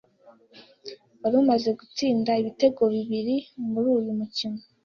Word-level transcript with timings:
wari 1.21 1.35
umaze 1.43 1.69
gutsinda 1.79 2.31
ibitego 2.41 2.81
bibiri 2.93 3.35
muri 3.71 3.87
uyu 3.97 4.11
mukino 4.19 4.61